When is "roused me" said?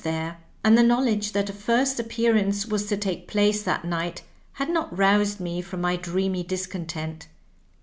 4.97-5.61